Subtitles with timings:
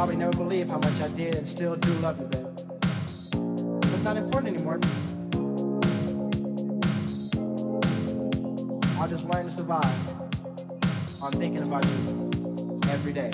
[0.00, 2.46] probably never believe how much I did and still do love you, baby.
[3.32, 4.80] But it's not important anymore.
[8.98, 9.84] I'll just learn to survive
[11.22, 13.30] on thinking about you every day.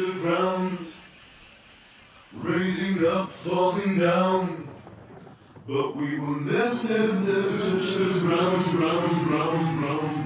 [0.00, 0.86] Ground,
[2.32, 4.68] raising up, falling down.
[5.66, 10.21] But we will never, never, never touch the ground, ground, ground, ground,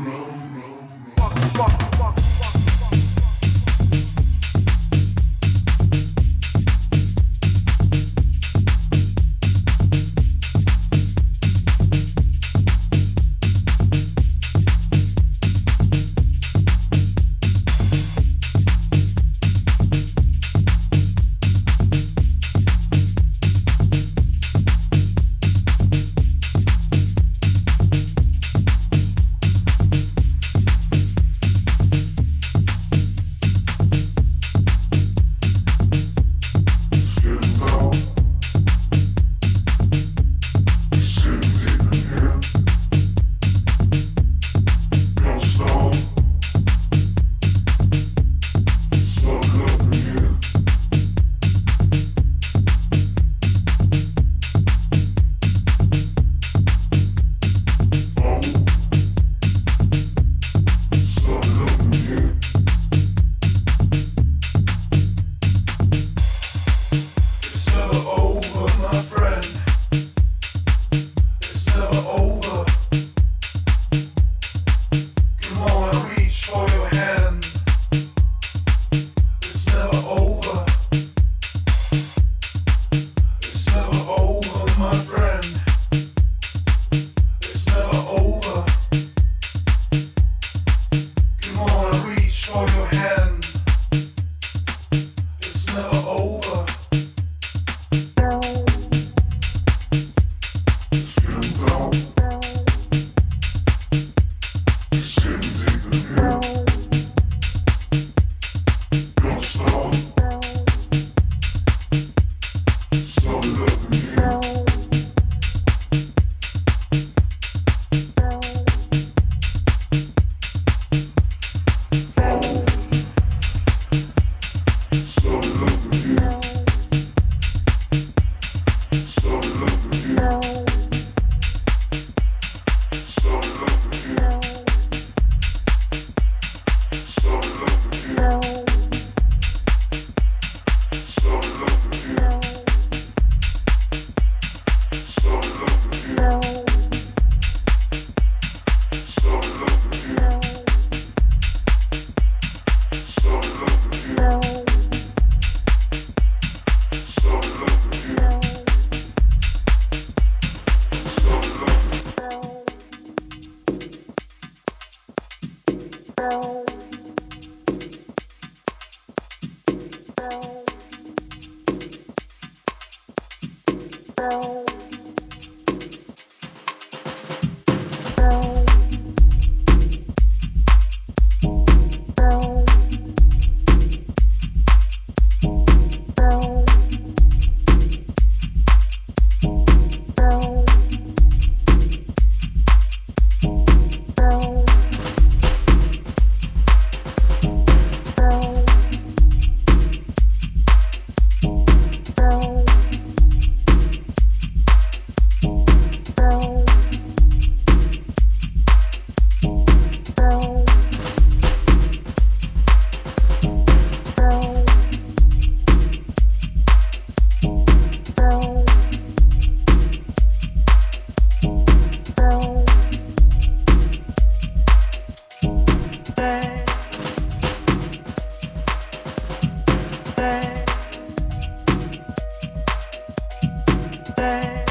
[234.18, 234.64] It's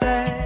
[0.00, 0.39] the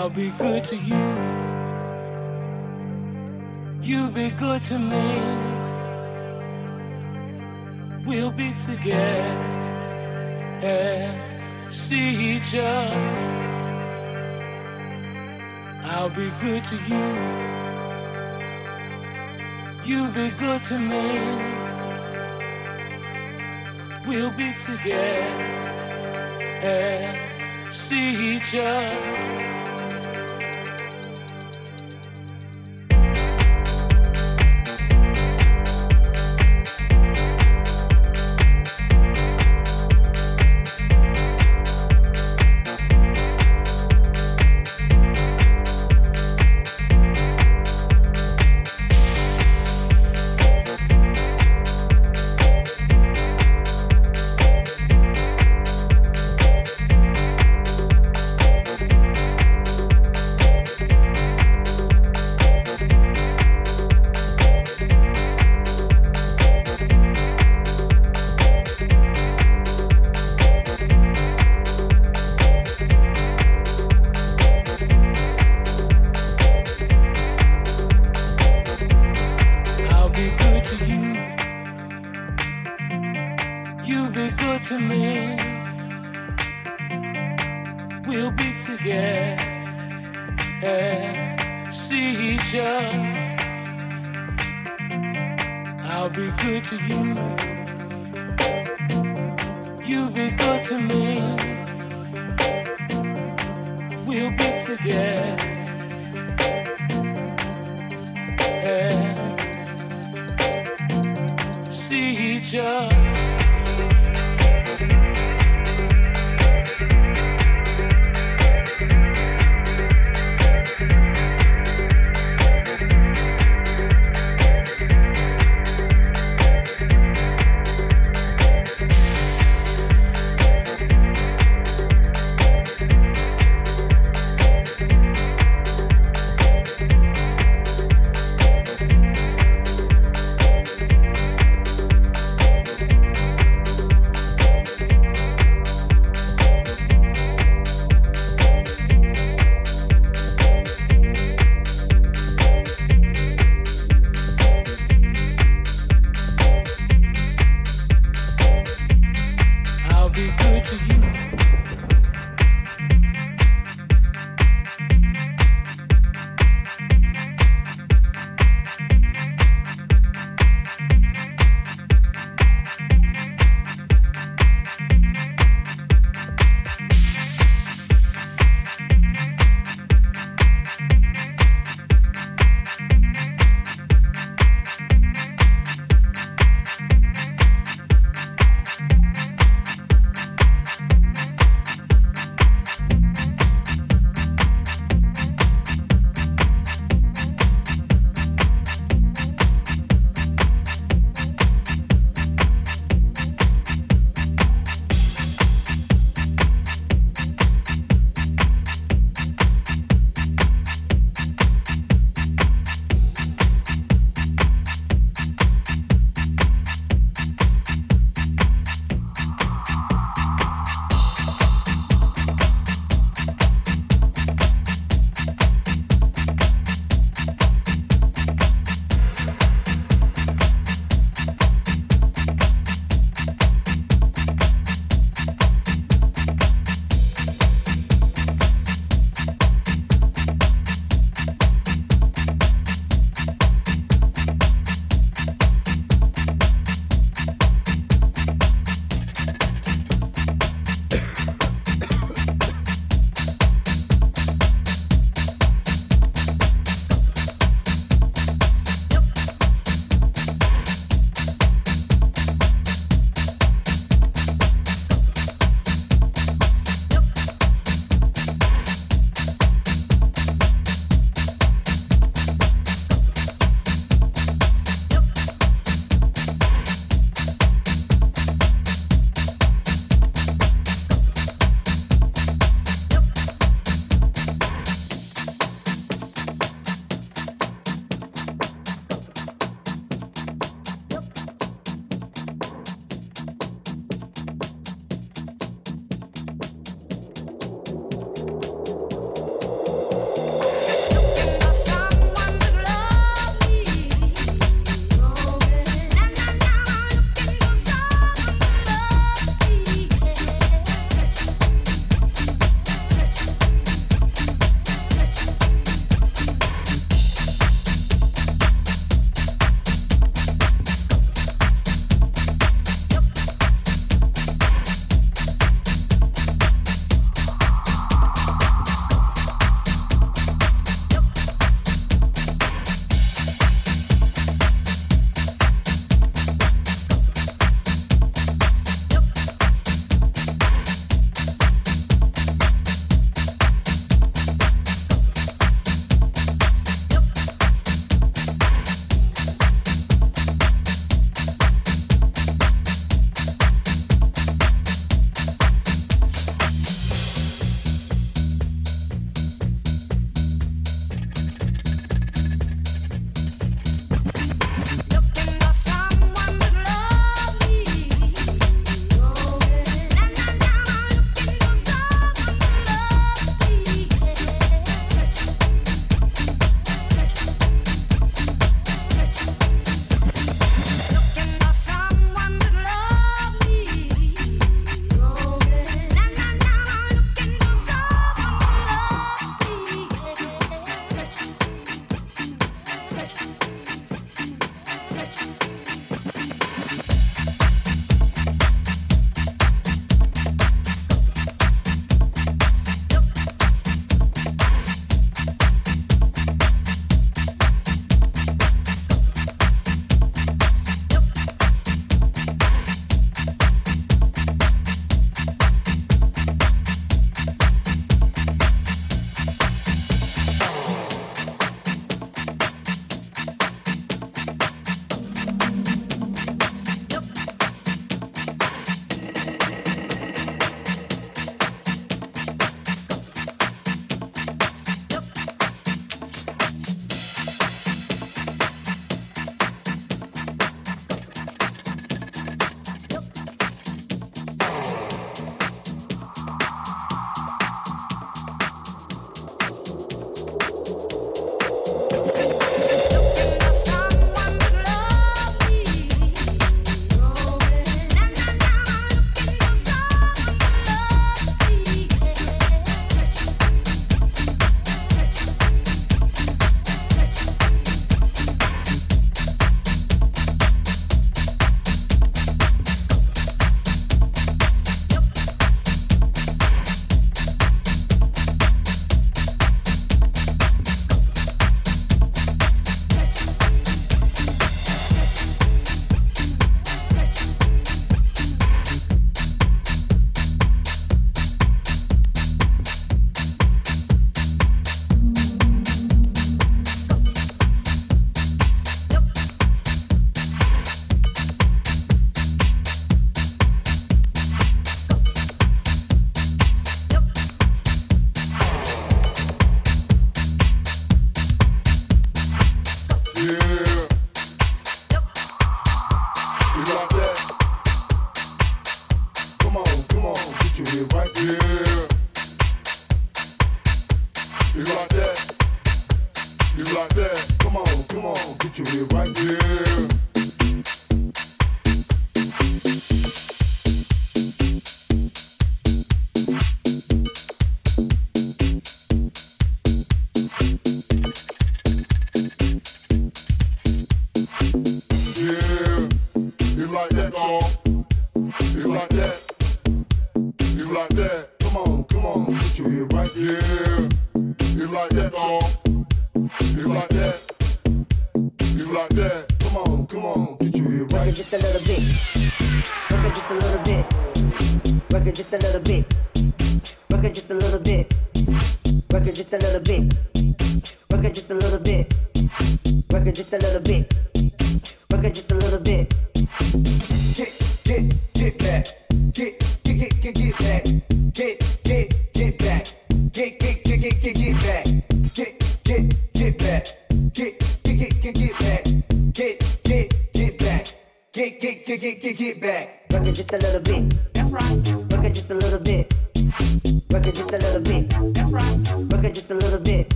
[0.00, 1.04] I'll be good to you.
[3.82, 5.08] You be good to me.
[8.06, 9.36] We'll be together
[10.62, 12.96] and see each other.
[15.84, 17.06] I'll be good to you.
[19.84, 21.04] You be good to me.
[24.08, 24.96] We'll be together
[26.64, 29.29] and see each other.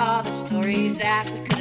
[0.00, 1.59] All the stories that we could